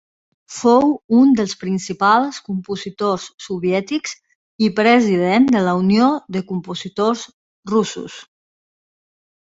Fou 0.59 0.85
un 1.17 1.35
dels 1.39 1.53
principals 1.63 2.39
compositors 2.47 3.27
soviètics 3.49 4.17
i 4.69 4.73
president 4.83 5.49
de 5.57 5.65
la 5.71 5.79
Unió 5.85 6.11
de 6.39 6.45
Compositors 6.53 7.31
Russos. 7.75 8.23